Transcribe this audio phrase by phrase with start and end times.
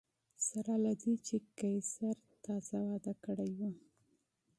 [0.47, 2.15] سره له دې چې قیصر
[2.45, 3.59] تازه واده کړی و